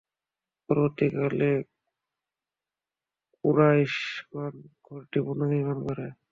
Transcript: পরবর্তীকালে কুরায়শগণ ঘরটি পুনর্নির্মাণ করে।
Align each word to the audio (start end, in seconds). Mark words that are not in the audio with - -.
পরবর্তীকালে 0.69 1.51
কুরায়শগণ 3.43 4.53
ঘরটি 4.85 5.19
পুনর্নির্মাণ 5.25 5.77
করে। 5.87 6.05